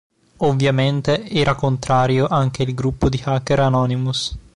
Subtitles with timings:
[0.37, 4.35] Ovviamente era contrario anche il gruppo di hacker Anonymous.